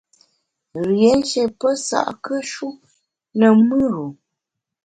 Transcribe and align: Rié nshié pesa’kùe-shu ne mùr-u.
Rié 0.85 1.11
nshié 1.19 1.43
pesa’kùe-shu 1.59 2.67
ne 3.39 3.47
mùr-u. 3.67 4.07